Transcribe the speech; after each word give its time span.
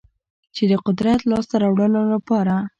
چې 0.55 0.63
د 0.71 0.73
قدرت 0.85 1.19
لاسته 1.31 1.55
راوړلو 1.63 2.01
لپاره 2.13 2.55